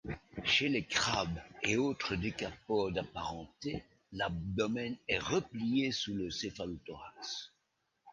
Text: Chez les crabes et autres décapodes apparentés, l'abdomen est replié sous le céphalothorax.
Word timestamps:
Chez 0.43 0.67
les 0.67 0.83
crabes 0.83 1.39
et 1.61 1.77
autres 1.77 2.15
décapodes 2.15 2.97
apparentés, 2.97 3.83
l'abdomen 4.13 4.97
est 5.07 5.19
replié 5.19 5.91
sous 5.91 6.15
le 6.15 6.31
céphalothorax. 6.31 7.51